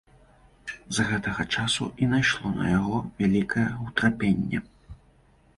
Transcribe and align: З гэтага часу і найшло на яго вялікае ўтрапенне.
З 0.97 1.03
гэтага 1.09 1.45
часу 1.57 1.87
і 2.05 2.09
найшло 2.13 2.47
на 2.61 2.65
яго 2.71 2.97
вялікае 3.21 3.69
ўтрапенне. 3.85 4.67